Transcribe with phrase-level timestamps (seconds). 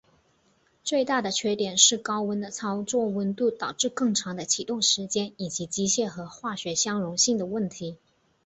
[0.83, 7.97] 最大的缺点是高温的操作温度导致更长的启动时间以及机械和化学相容性的问题。